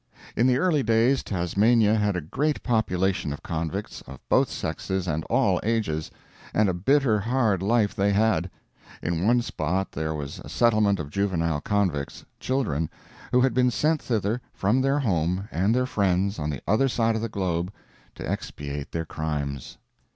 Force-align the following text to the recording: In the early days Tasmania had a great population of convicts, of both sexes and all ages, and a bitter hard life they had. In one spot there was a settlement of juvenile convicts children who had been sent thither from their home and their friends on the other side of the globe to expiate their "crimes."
In 0.35 0.47
the 0.47 0.57
early 0.57 0.81
days 0.81 1.21
Tasmania 1.21 1.93
had 1.93 2.15
a 2.15 2.21
great 2.21 2.63
population 2.63 3.31
of 3.31 3.43
convicts, 3.43 4.01
of 4.07 4.19
both 4.29 4.49
sexes 4.49 5.07
and 5.07 5.23
all 5.25 5.59
ages, 5.61 6.09
and 6.55 6.67
a 6.67 6.73
bitter 6.73 7.19
hard 7.19 7.61
life 7.61 7.93
they 7.93 8.11
had. 8.11 8.49
In 9.03 9.27
one 9.27 9.43
spot 9.43 9.91
there 9.91 10.15
was 10.15 10.39
a 10.39 10.49
settlement 10.49 10.99
of 10.99 11.11
juvenile 11.11 11.61
convicts 11.61 12.25
children 12.39 12.89
who 13.31 13.41
had 13.41 13.53
been 13.53 13.69
sent 13.69 14.01
thither 14.01 14.41
from 14.55 14.81
their 14.81 14.97
home 14.97 15.47
and 15.51 15.75
their 15.75 15.85
friends 15.85 16.39
on 16.39 16.49
the 16.49 16.61
other 16.67 16.87
side 16.87 17.15
of 17.15 17.21
the 17.21 17.29
globe 17.29 17.71
to 18.15 18.27
expiate 18.27 18.91
their 18.93 19.05
"crimes." 19.05 19.77